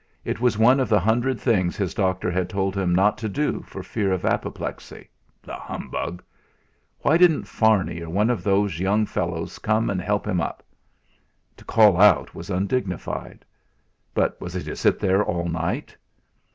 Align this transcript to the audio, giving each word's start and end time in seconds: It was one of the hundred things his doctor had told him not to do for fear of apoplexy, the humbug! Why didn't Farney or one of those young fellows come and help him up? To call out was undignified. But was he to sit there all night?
It 0.25 0.39
was 0.41 0.57
one 0.57 0.79
of 0.79 0.89
the 0.89 0.99
hundred 0.99 1.39
things 1.39 1.77
his 1.77 1.93
doctor 1.93 2.31
had 2.31 2.49
told 2.49 2.75
him 2.75 2.95
not 2.95 3.19
to 3.19 3.29
do 3.29 3.61
for 3.67 3.83
fear 3.83 4.11
of 4.11 4.25
apoplexy, 4.25 5.09
the 5.43 5.53
humbug! 5.53 6.23
Why 7.01 7.17
didn't 7.17 7.43
Farney 7.43 8.01
or 8.01 8.09
one 8.09 8.31
of 8.31 8.43
those 8.43 8.79
young 8.79 9.05
fellows 9.05 9.59
come 9.59 9.91
and 9.91 10.01
help 10.01 10.25
him 10.27 10.41
up? 10.41 10.63
To 11.55 11.65
call 11.65 12.01
out 12.01 12.33
was 12.33 12.49
undignified. 12.49 13.45
But 14.15 14.41
was 14.41 14.55
he 14.55 14.63
to 14.63 14.75
sit 14.75 14.97
there 14.99 15.23
all 15.23 15.45
night? 15.45 15.95